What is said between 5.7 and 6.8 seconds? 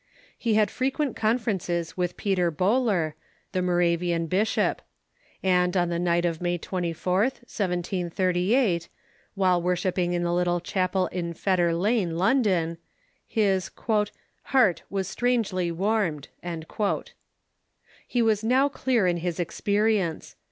on the night of May